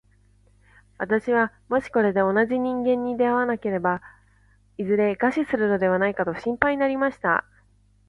[0.97, 4.01] 私はもしこれで同じ人間に出会わなかったら、
[4.79, 7.45] いずれ餓死するのではないかと心配になりました。